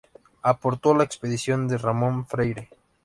[0.41, 2.71] Aportó a la expedición de Ramón Freire.